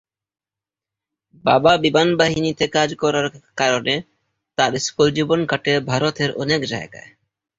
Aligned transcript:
বাবা 1.45 1.71
বিমান 1.77 2.09
বাহিনীতে 2.17 2.65
কাজ 2.67 2.89
করার 2.95 3.27
কারণে 3.57 3.95
তার 4.57 4.71
স্কুল 4.79 5.07
জীবন 5.11 5.39
কাটে 5.45 5.73
ভারতের 5.89 6.29
অনেক 6.35 6.61
জায়গায়। 6.65 7.09